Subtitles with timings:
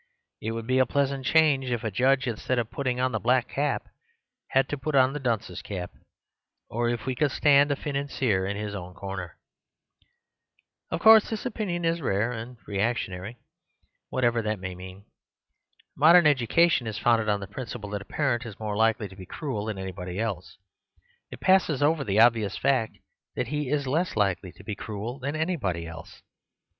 [0.41, 3.47] It would be a pleasant change if a judge, instead of putting on the black
[3.49, 3.83] cap,
[4.47, 5.91] had to put on the dunce's cap;
[6.71, 9.37] or if we could stand a financier in his own corner.
[10.89, 13.35] Of course this opinion is rare, and reac tionary—
[14.11, 15.05] ^whatever that may mean.
[15.95, 19.27] Modern education is founded on the principle that a parent is more likely to be
[19.27, 20.57] cruel than anybody else.
[21.29, 22.97] It passes over the obvious fact
[23.35, 26.23] that he is less likely to be cruel than anybody else.